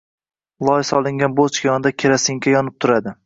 [0.69, 3.15] Loy solingan bochka yonida kerosinka yonib turadi.